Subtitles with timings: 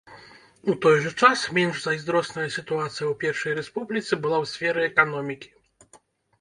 [0.71, 5.49] У той жа час, менш зайздросная сітуацыя ў першай рэспубліцы была ў сферы эканомікі.